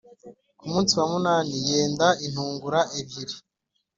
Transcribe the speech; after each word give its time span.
Ku 0.57 0.65
munsi 0.71 0.91
wa 0.99 1.05
munani 1.13 1.53
yende 1.69 2.07
intungura 2.25 2.79
ebyiri 2.99 3.35